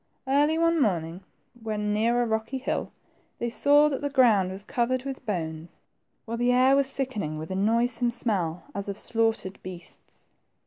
Early 0.27 0.57
one 0.57 0.81
morning, 0.81 1.21
when 1.61 1.93
near 1.93 2.23
a 2.23 2.25
rocky 2.25 2.57
hill, 2.57 2.91
they 3.37 3.49
saw 3.51 3.87
that 3.87 4.01
the 4.01 4.09
ground 4.09 4.49
was 4.51 4.63
covered 4.63 5.03
with 5.03 5.23
bones, 5.27 5.79
while 6.25 6.37
the 6.37 6.51
air 6.51 6.75
was 6.75 6.87
sickening 6.89 7.37
with 7.37 7.51
a 7.51 7.55
noisome 7.55 8.09
smell, 8.09 8.63
as 8.73 8.89
of 8.89 8.97
slaughtered 8.97 9.61
beasts. 9.61 10.29